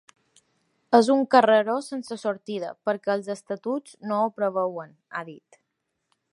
[0.99, 5.63] És un carreró sense sortida, perquè els estatuts no ho preveuen, ha dit.